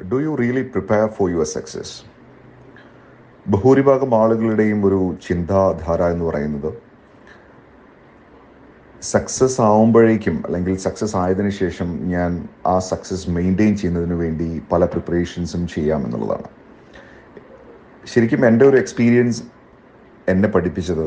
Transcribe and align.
Do 0.00 0.18
you 0.20 0.32
really 0.34 0.62
prepare 0.70 1.06
for 1.08 1.26
your 1.30 1.46
success 1.46 1.94
ബഹുഭൂരിഭാഗം 3.46 4.14
ആളുകളുടെയും 4.14 4.86
ഒരു 4.86 4.98
ചിന്താധാര 5.22 6.02
എന്ന് 6.06 6.24
പറയുന്നത് 6.24 6.70
സക്സസ് 9.02 9.60
ആവുമ്പോഴേക്കും 9.60 10.36
അല്ലെങ്കിൽ 10.46 10.74
സക്സസ് 10.76 11.16
ആയതിനു 11.16 11.52
ശേഷം 11.52 11.88
ഞാൻ 12.08 12.30
ആ 12.66 12.78
സക്സസ് 12.78 13.30
മെയിന്റെയിൻ 13.30 13.74
ചെയ്യുന്നതിന് 13.76 14.14
വേണ്ടി 14.14 14.48
പല 14.72 14.84
പ്രിപ്പറേഷൻസും 14.84 15.66
ചെയ്യാമെന്നുള്ളതാണ് 15.66 16.50
ശരിക്കും 18.04 18.46
എന്റെ 18.46 18.66
ഒരു 18.68 18.76
എക്സ്പീരിയൻസ് 18.76 19.42
എന്നെ 20.28 20.48
പഠിപ്പിച്ചത് 20.48 21.06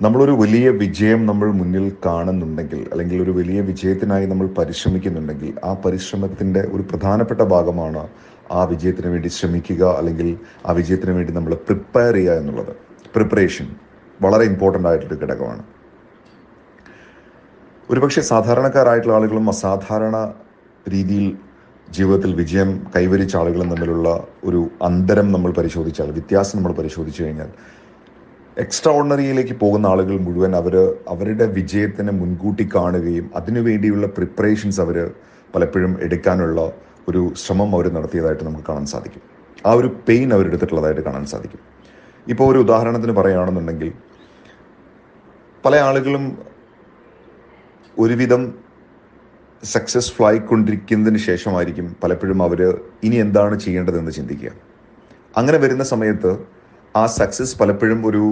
നമ്മളൊരു 0.00 0.32
വലിയ 0.32 0.66
വിജയം 0.82 1.20
നമ്മൾ 1.26 1.48
മുന്നിൽ 1.52 1.84
കാണുന്നുണ്ടെങ്കിൽ 2.06 2.80
അല്ലെങ്കിൽ 2.92 3.18
ഒരു 3.22 3.30
വലിയ 3.30 3.60
വിജയത്തിനായി 3.60 4.26
നമ്മൾ 4.26 4.46
പരിശ്രമിക്കുന്നുണ്ടെങ്കിൽ 4.56 5.52
ആ 5.64 5.72
പരിശ്രമത്തിന്റെ 5.84 6.62
ഒരു 6.74 6.82
പ്രധാനപ്പെട്ട 6.82 7.42
ഭാഗമാണ് 7.52 8.02
ആ 8.52 8.62
വിജയത്തിന് 8.64 9.06
വേണ്ടി 9.06 9.28
ശ്രമിക്കുക 9.28 9.82
അല്ലെങ്കിൽ 9.98 10.28
ആ 10.66 10.72
വിജയത്തിന് 10.72 11.12
വേണ്ടി 11.16 11.32
നമ്മൾ 11.32 11.54
പ്രിപ്പയർ 11.68 12.14
ചെയ്യുക 12.14 12.40
എന്നുള്ളത്. 12.40 12.72
പ്രിപ്പറേഷൻ 13.14 13.68
വളരെ 14.20 14.44
ഇമ്പോർട്ടന്റ് 14.44 14.88
ആയിട്ടൊരു 14.88 15.18
ഘടകമാണ്. 15.22 15.62
ഒരുപക്ഷെ 17.88 18.22
സാധാരണക്കാരായിട്ടുള്ള 18.32 19.16
ആളുകളും 19.16 19.48
അസാധാരണ 19.54 20.16
രീതിയിൽ 20.88 21.26
ജീവിതത്തിൽ 21.88 22.34
വിജയം 22.34 22.70
കൈവരിച്ച 22.96 23.36
ആളുകളും 23.36 23.70
തമ്മിലുള്ള 23.72 24.08
ഒരു 24.44 24.60
അന്തരം 24.82 25.32
നമ്മൾ 25.32 25.50
പരിശോധിച്ചാൽ 25.52 26.10
വ്യത്യാസം 26.10 26.56
നമ്മൾ 26.58 26.72
പരിശോധിച്ചു 26.72 27.22
കഴിഞ്ഞാൽ 27.22 27.50
എക്സ്ട്രാ 28.62 28.90
ഓർഡിനറിയിലേക്ക് 28.92 29.54
പോകുന്ന 29.60 29.86
ആളുകൾ 29.92 30.16
മുഴുവൻ 30.24 30.52
അവർ 30.56 30.74
അവരുടെ 31.12 31.46
വിജയത്തിനെ 31.56 32.12
മുൻകൂട്ടി 32.12 32.64
കാണുകയും 32.74 33.26
അതിനുവേണ്ടിയുള്ള 33.38 34.06
പ്രിപ്പറേഷൻസ് 34.06 34.80
അവർ 34.80 34.96
പലപ്പോഴും 35.54 35.92
എടുക്കാനുള്ള 36.00 36.60
ഒരു 37.08 37.22
ശ്രമം 37.34 37.70
അവർ 37.74 37.86
നടത്തിയതായിട്ട് 37.96 38.44
നമുക്ക് 38.44 38.66
കാണാൻ 38.68 38.86
സാധിക്കും. 38.86 39.22
ആ 39.66 39.72
ഒരു 39.72 39.88
പെയിൻ 40.08 40.28
അവരെടുത്തിട്ടുള്ളതായിട്ട് 40.34 41.00
കാണാൻ 41.00 41.26
സാധിക്കും. 41.26 41.60
ഇപ്പോൾ 42.28 42.46
ഒരു 42.52 42.58
ഉദാഹരണത്തിന് 42.58 43.12
പറയുകയാണെന്നുണ്ടെങ്കിൽ 43.12 43.92
പല 45.64 45.74
ആളുകളും 45.88 46.24
ഒരുവിധം 47.98 48.42
സക്സസ്ഫുൾ 49.62 50.24
ആയിക്കൊണ്ടിരിക്കുന്നതിന് 50.26 51.20
ശേഷമായിരിക്കും 51.30 51.86
പലപ്പോഴും 52.02 52.40
അവർ 52.42 52.60
ഇനി 53.06 53.16
എന്താണ് 53.16 53.54
ചെയ്യേണ്ടതെന്ന് 53.58 54.12
ചിന്തിക്കുക. 54.12 54.50
അങ്ങനെ 55.36 55.58
വരുന്ന 55.58 55.84
സമയത്ത് 55.94 56.53
ആ 56.96 57.06
സക്സസ് 57.18 57.54
പലപ്പോഴും 57.60 58.00
ഒരു 58.08 58.24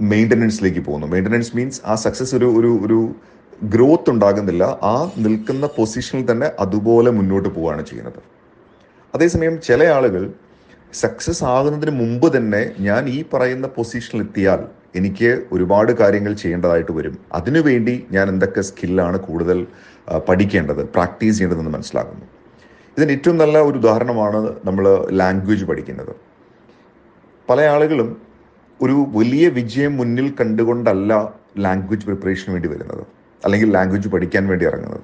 മെയിന്റനൻസിലേക്ക് 0.00 0.82
പോകുന്നു. 0.86 1.06
മെയിന്റനൻസ് 1.06 1.52
മീൻസ് 1.56 1.80
ആ 1.86 1.94
സക്സസ് 2.04 2.32
ഒരു 2.38 2.48
ഒരു 2.58 2.70
ഒരു 2.86 2.98
ഗ്രോത്ത് 3.72 4.10
ഉണ്ടാകുന്നില്ല. 4.10 4.64
ആ 4.82 4.94
നിൽക്കുന്ന 5.24 5.66
പൊസിഷനിൽ 5.78 6.22
തന്നെ 6.30 6.48
അതുപോലെ 6.64 7.10
മുന്നോട്ട് 7.18 7.48
പോവുകയാണ് 7.48 7.82
ചെയ്യുന്നത്. 7.90 8.20
അതേസമയം 9.14 9.60
ചില 9.68 9.82
ആളുകൾ 9.96 10.22
സക്സസ് 11.02 11.44
ആകുന്നതിന് 11.56 11.92
മുമ്പ് 12.00 12.26
തന്നെ 12.36 12.62
ഞാൻ 12.88 13.02
ഈ 13.16 13.18
പറയുന്ന 13.32 13.66
പൊസിഷനിൽ 13.76 14.22
എത്തിയാൽ 14.26 14.60
എനിക്ക് 14.98 15.30
ഒരുപാട് 15.54 15.92
കാര്യങ്ങൾ 16.00 16.32
ചെയ്യേണ്ടതായിട്ട് 16.42 16.92
വരും. 16.98 17.14
അതിനുവേണ്ടി 17.38 17.94
ഞാൻ 18.16 18.26
എന്തൊക്കെ 18.32 18.62
സ്കില്ലാണ് 18.70 19.18
കൂടുതൽ 19.28 19.58
പഠിക്കേണ്ടത് 20.28 20.82
പ്രാക്ടീസ് 20.96 21.36
ചെയ്യേണ്ടതെന്ന് 21.38 21.72
മനസ്സിലാക്കുന്നു. 21.76 22.26
ഇതിന് 22.96 23.12
ഏറ്റവും 23.16 23.36
നല്ല 23.42 23.58
ഒരു 23.68 23.76
ഉദാഹരണമാണ് 23.82 24.40
നമ്മൾ 24.68 24.86
ലാംഗ്വേജ് 25.20 25.64
പഠിക്കുന്നത്. 25.70 26.12
പല 27.48 27.60
ആളുകളും 27.60 28.16
ഒരു 28.82 29.06
വലിയ 29.08 29.48
വിജയം 29.48 29.96
മുന്നിൽ 29.96 30.32
കണ്ടുകൊണ്ടല്ല 30.40 31.34
ലാംഗ്വേജ് 31.58 32.04
പ്രിപ്പറേഷന് 32.04 32.52
വേണ്ടി 32.52 32.68
വരുന്നത്. 32.68 33.06
അല്ലെങ്കിൽ 33.44 33.72
ലാംഗ്വേജ് 33.72 34.08
പഠിക്കാൻ 34.08 34.46
വേണ്ടി 34.46 34.66
ഇറങ്ങുന്നത്. 34.66 35.00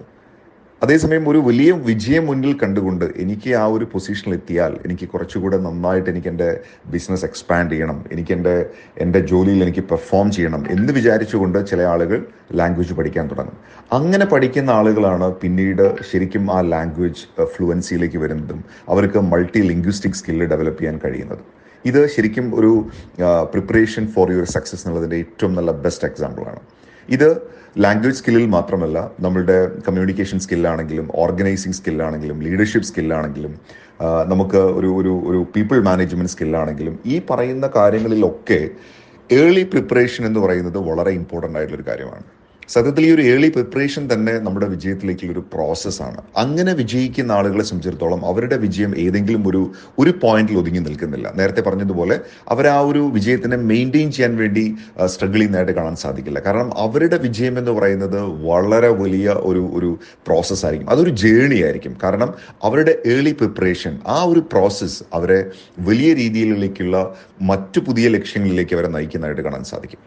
അതേസമയം 0.83 1.28
ഒരു 1.28 1.39
വലിയ 1.39 1.72
വിജയം 1.72 2.27
മുന്നിൽ 2.27 2.59
കണ്ടുകൊണ്ട് 2.59 3.05
എനിക്ക് 3.16 3.55
ആ 3.55 3.64
ഒരു 3.64 3.84
പൊസിഷനിൽ 3.84 4.34
എത്തിയാൽ 4.34 4.77
എനിക്ക് 4.84 5.09
കുറച്ചുകൂടെ 5.09 5.56
നന്നായിട്ട് 5.56 6.11
എനിക്ക് 6.11 6.28
എന്റെ 6.28 6.61
ബിസിനസ് 6.86 7.25
എക്സ്പാൻഡ് 7.25 7.72
ചെയ്യണം. 7.72 8.05
എനിക്ക് 8.12 8.33
എന്റെ 8.33 8.66
എന്റെ 8.98 9.20
ജോലിയിൽ 9.20 9.62
എനിക്ക് 9.62 9.81
പെർഫോം 9.81 10.31
ചെയ്യണം 10.31 10.64
എന്ന് 10.70 10.93
വിചാരിച്ചുകൊണ്ട് 10.93 11.66
ചില 11.66 11.82
ആളുകൾ 11.82 12.27
ലാംഗ്വേജ് 12.54 12.94
പഠിക്കാൻ 12.94 13.27
തുടങ്ങും. 13.31 13.56
അങ്ങനെ 13.93 14.25
പഠിക്കുന്ന 14.25 14.71
ആളുകളാണ് 14.71 15.34
പിന്നീട് 15.34 15.97
ശരിക്കും 16.12 16.53
ആ 16.53 16.60
ലാംഗ്വേജ് 16.60 17.44
ഫ്ലുവൻസിയിലേക്ക് 17.44 18.19
വരുന്നതും 18.19 18.65
അവർക്ക് 18.88 19.19
മൾട്ടി 19.19 19.60
ലിംഗ്വിസ്റ്റിക് 19.60 20.12
സ്കില്ല് 20.12 20.47
ഡെവലപ്പ് 20.47 20.81
ചെയ്യാൻ 20.81 21.00
കഴിയുന്നത്. 21.04 21.59
ഇത് 21.84 22.09
ശരിക്കും 22.09 22.55
ഒരു 22.55 22.91
പ്രിപ്പറേഷൻ 23.53 24.06
ഫോർ 24.06 24.33
യുവർ 24.33 24.44
സക്സസ് 24.44 24.83
എന്നുള്ളതിന്റെ 24.84 25.16
ഏറ്റവും 25.16 25.55
നല്ല 25.55 25.71
ബെസ്റ്റ് 25.71 26.06
എക്സാമ്പിളാണ് 26.06 26.61
ഇത് 27.09 27.28
ലാംഗ്വേജ് 27.78 28.19
സ്കില്ലിൽ 28.19 28.47
മാത്രമല്ല 28.47 29.11
നമ്മളുടെ 29.21 29.59
കമ്മ്യൂണിക്കേഷൻ 29.87 30.39
സ്കില്ലാണെങ്കിലും 30.39 31.11
ഓർഗനൈസിങ് 31.15 31.72
സ്കില്ലാണെങ്കിലും 31.72 32.39
ലീഡർഷിപ്പ് 32.41 32.87
സ്കില്ലാണെങ്കിലും 32.87 33.53
നമുക്ക് 34.27 34.62
ഒരു 34.78 34.91
ഒരു 35.00 35.12
ഒരു 35.31 35.47
പീപ്പിൾ 35.55 35.78
മാനേജ്മെന്റ് 35.81 36.33
സ്കില്ലാണെങ്കിലും 36.33 36.99
ഈ 37.06 37.22
പറയുന്ന 37.31 37.66
കാര്യങ്ങളിലൊക്കെ 37.77 38.60
ഏർലി 39.31 39.62
പ്രിപ്പറേഷൻ 39.62 40.27
എന്ന് 40.27 40.41
പറയുന്നത് 40.41 40.78
വളരെ 40.78 41.10
ഇമ്പോർട്ടന്റ് 41.10 41.59
ആയിട്ടുള്ള 41.59 41.78
ഒരു 41.81 41.91
കാര്യമാണ്. 41.91 42.38
സത്യത്തിൽ 42.69 43.05
ഈ 43.06 43.11
ഒരു 43.15 43.23
ഏർലി 43.23 43.49
പ്രിപ്പറേഷൻ 43.49 44.03
തന്നെ 44.12 44.33
നമ്മുടെ 44.47 44.67
വിജയത്തിലേക്കുള്ള 44.73 45.33
ഒരു 45.33 45.43
പ്രോസസ്സാണ് 45.53 46.21
അങ്ങനെ 46.43 46.73
വിജയിക്കുന്ന 46.73 47.31
ആളുകളെ 47.33 47.65
സംബന്ധിച്ചിടത്തോളം 47.65 48.21
അവരുടെ 48.31 48.56
വിജയം 48.65 48.93
ഏതെങ്കിലും 49.05 49.49
ഒരു 49.51 49.62
ഒരു 49.99 50.12
പോയിന്റിൽ 50.23 50.56
ഒതുങ്ങി 50.62 50.83
നിൽക്കുന്നില്ല. 50.89 51.27
നേരത്തെ 51.39 51.61
പറഞ്ഞതുപോലെ 51.61 52.17
അവർ 52.49 52.67
ആ 52.67 52.78
ഒരു 52.81 53.03
വിജയത്തിനെ 53.17 53.57
മെയിന്റെയിൻ 53.71 54.11
ചെയ്യാൻ 54.17 54.34
വേണ്ടി 54.37 54.65
സ്ട്രഗിൾ 55.07 55.39
ചെയ്യുന്നതായിട്ട് 55.39 55.73
കാണാൻ 55.73 55.97
സാധിക്കില്ല. 55.97 56.41
കാരണം 56.41 56.71
അവരുടെ 56.84 57.19
വിജയം 57.27 57.59
എന്ന് 57.59 57.73
പറയുന്നത് 57.78 58.19
വളരെ 58.51 58.89
വലിയ 59.03 59.28
ഒരു 59.51 59.65
ഒരു 59.78 59.91
പ്രോസസ്സ് 60.27 60.67
ആയിരിക്കും. 60.67 60.91
അതൊരു 60.91 61.11
ജേണി 61.25 61.59
ആയിരിക്കും. 61.62 61.97
കാരണം 62.05 62.31
അവരുടെ 62.62 62.95
ഏർലി 63.15 63.33
പ്രിപ്പറേഷൻ 63.33 63.99
ആ 64.07 64.19
ഒരു 64.25 64.43
പ്രോസസ്സ് 64.53 65.03
അവരെ 65.12 65.41
വലിയ 65.89 66.12
രീതിയിലേക്കുള്ള 66.15 66.97
മറ്റു 67.53 67.81
പുതിയ 67.81 68.09
ലക്ഷ്യങ്ങളിലേക്ക് 68.09 68.77
അവരെ 68.78 68.89
നയിക്കുന്നതായിട്ട് 68.89 69.43
കാണാൻ 69.43 69.65
സാധിക്കും. 69.65 70.03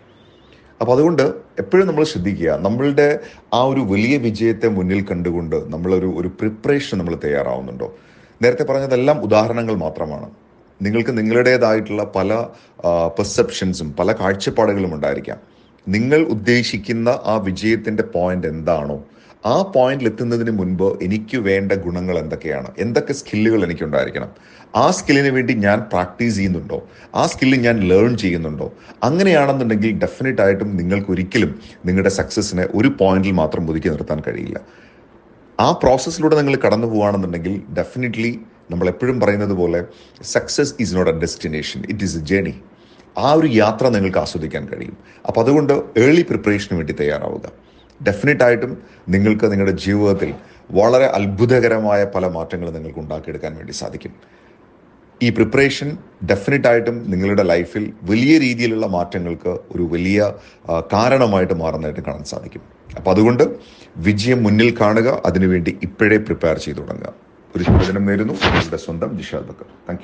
അപ്പോൾ 0.82 0.92
അതുകൊണ്ട് 0.92 1.22
എപ്പോഴും 1.60 1.88
നമ്മൾ 1.88 2.04
ശ്രദ്ധിക്കുക. 2.04 2.52
നമ്മളുടെ 2.66 3.20
ആ 3.54 3.64
ഒരു 3.64 3.80
വലിയ 3.80 4.18
വിജയത്തെ 4.18 4.68
മുന്നിൽ 4.68 5.02
കണ്ടുകൊണ്ട് 5.12 5.74
നമ്മളൊരു 5.74 6.10
ഒരു 6.18 6.28
പ്രിപ്പറേഷൻ 6.28 6.98
നമ്മൾ 6.98 7.16
തയ്യാറാവുന്നുണ്ടോ? 7.26 7.88
നേരത്തെ 8.42 8.64
പറഞ്ഞതെല്ലാം 8.64 9.18
ഉദാഹരണങ്ങൾ 9.22 9.76
മാത്രമാണ്. 9.76 10.30
നിങ്ങൾക്ക് 10.82 11.18
നിങ്ങളുടേതായിട്ടുള്ള 11.18 12.04
പല 12.16 12.46
പെർസെപ്ഷൻസും 13.20 13.94
പല 14.00 14.12
കാഴ്ചപ്പാടുകളും 14.12 14.94
ഉണ്ടായിരിക്കാം. 14.96 15.40
നിങ്ങൾ 15.88 16.20
ഉദ്ദേശിക്കുന്ന 16.36 17.10
ആ 17.10 17.36
വിജയത്തിന്റെ 17.38 18.04
പോയിന്റ് 18.04 18.48
എന്താണോ 18.48 18.98
ആ 19.46 19.62
പോയിന്റിൽ 19.62 20.08
എത്തുന്നതിന് 20.08 20.52
മുൻപ് 20.52 21.04
എനിക്ക് 21.04 21.38
വേണ്ട 21.38 21.72
ഗുണങ്ങൾ 21.72 22.20
എന്തൊക്കെയാണ്? 22.20 22.68
എന്തൊക്കെ 22.78 23.14
സ്കില്ലുകൾ 23.14 23.64
എനിക്കുണ്ടായിരിക്കണം? 23.64 24.30
ആ 24.76 24.92
സ്കില്ലിന് 24.92 25.28
വേണ്ടി 25.28 25.54
ഞാൻ 25.54 25.80
പ്രാക്ടീസ് 25.80 26.36
ചെയ്യുന്നുണ്ടോ? 26.36 26.88
ആ 27.16 27.28
സ്കില്ല് 27.28 27.58
ഞാൻ 27.60 27.80
ലേൺ 27.80 28.18
ചെയ്യുന്നുണ്ടോ? 28.18 28.74
അങ്ങനെയാണെന്നുണ്ടെങ്കിൽ 29.04 29.98
ഡെഫിനറ്റ് 29.98 30.42
ആയിട്ടും 30.42 30.78
നിങ്ങൾക്ക് 30.78 31.12
ഒരിക്കലും 31.12 31.60
നിങ്ങളുടെ 31.86 32.10
സക്സസ്സിനെ 32.10 32.68
ഒരു 32.76 32.88
പോയിന്റിൽ 32.88 33.32
മാത്രം 33.32 33.70
ഒതുക്കി 33.70 33.90
നിർത്താൻ 33.90 34.22
കഴിയില്ല. 34.28 34.62
ആ 35.60 35.72
പ്രോസസ്സിലൂടെ 35.72 36.36
നിങ്ങൾ 36.36 36.56
കടന്നു 36.56 36.88
പോവുകയാണെന്നുണ്ടെങ്കിൽ 36.88 37.62
ഡെഫിനറ്റ്ലി 37.78 38.40
നമ്മൾ 38.72 38.88
എപ്പോഴും 38.88 39.20
പറയുന്നത് 39.20 39.52
പോലെ 39.52 39.86
success 40.22 40.74
is 40.80 40.96
not 40.96 41.12
a 41.12 41.20
destination 41.20 41.84
it 41.90 42.04
is 42.04 42.18
a 42.18 42.20
journey 42.20 42.62
ആ 43.18 43.34
ഒരു 43.34 43.48
യാത്ര 43.48 43.88
നിങ്ങൾക്ക് 43.88 44.18
ആസ്വദിക്കാൻ 44.18 44.68
കഴിയും. 44.68 44.98
അപ്പോൾ 45.28 45.42
അതുകൊണ്ട് 45.42 45.74
ഏർലി 45.98 46.22
പ്രിപ്പറേഷന് 46.22 46.78
വേണ്ടി 46.78 46.94
തയ്യാറാവുക. 46.94 47.61
ഡെഫിനറ്റ് 48.08 48.44
ആയിട്ടും 48.44 48.72
നിങ്ങൾക്ക് 49.10 49.52
നിങ്ങളുടെ 49.52 49.76
ജീവിതത്തിൽ 49.86 50.34
വളരെ 50.72 51.06
അത്ഭുതകരമായ 51.06 52.02
പല 52.16 52.28
മാറ്റങ്ങൾ 52.28 52.70
നിങ്ങൾക്ക് 52.70 53.00
ഉണ്ടാക്കിയെടുക്കാൻ 53.00 53.56
വേണ്ടി 53.56 53.74
സാധിക്കും. 53.74 54.14
ഈ 55.24 55.30
പ്രിപ്പറേഷൻ 55.30 55.98
ഡെഫിനറ്റ് 56.30 56.68
ആയിട്ടും 56.68 56.96
നിങ്ങളുടെ 57.12 57.44
ലൈഫിൽ 57.44 57.94
വലിയ 58.04 58.40
രീതിയിലുള്ള 58.40 58.86
മാറ്റങ്ങൾക്ക് 58.88 59.50
ഒരു 59.50 59.84
വലിയ 59.92 60.34
കാരണമായിട്ട് 60.94 61.54
മാറുന്നതായിട്ട് 61.54 62.02
കാണാൻ 62.02 62.24
സാധിക്കും. 62.24 62.64
അപ്പോൾ 62.98 63.12
അതുകൊണ്ട് 63.12 63.44
വിജയം 63.98 64.44
മുന്നിൽ 64.44 64.78
കാണുക 64.82 65.22
അതിനുവേണ്ടി 65.26 65.78
ഇപ്പോഴേ 65.84 66.18
പ്രിപ്പയർ 66.18 66.58
ചെയ്തു 66.58 66.80
തുടങ്ങുക. 66.80 67.14
ഒരു 67.56 67.64
ശുഭദിനം 67.64 68.06
നേരുന്നു. 68.06 68.34
നിങ്ങളുടെ 68.34 68.78
സ്വന്തം 68.78 69.18
ജിഷാദ് 69.18 69.48
ബക്കർ. 69.48 69.66
താങ്ക് 69.90 70.02